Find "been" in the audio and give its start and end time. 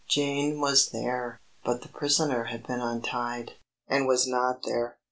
2.65-2.79